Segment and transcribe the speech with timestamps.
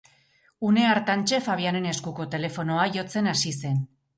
[0.69, 3.79] Une hartantxe Fabianen eskuko telefonoa jotzen hasi zen.